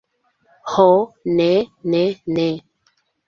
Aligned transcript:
Ho, 0.75 0.85
ne, 1.41 1.47
ne, 1.95 2.01
ne! 2.39 2.47